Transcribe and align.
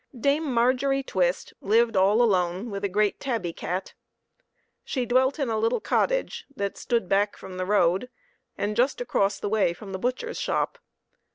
Dame 0.19 0.51
Margery 0.51 1.03
Twist 1.03 1.53
lived 1.61 1.95
all 1.95 2.23
alone 2.23 2.71
with 2.71 2.83
a 2.83 2.89
great 2.89 3.19
tabby 3.19 3.53
cat. 3.53 3.93
She 4.83 5.05
dwelt 5.05 5.37
in 5.37 5.47
a 5.51 5.59
little 5.59 5.79
cot 5.79 6.09
tage 6.09 6.45
that 6.55 6.75
stood 6.75 7.07
back 7.07 7.37
from 7.37 7.57
the 7.57 7.67
road, 7.67 8.09
and 8.57 8.75
just 8.75 8.99
across 8.99 9.39
the 9.39 9.47
way 9.47 9.73
from 9.73 9.91
the 9.91 9.99
butcher's 9.99 10.39
shop. 10.39 10.79